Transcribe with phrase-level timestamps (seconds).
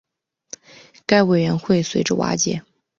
[1.05, 2.63] 该委员会随之瓦解。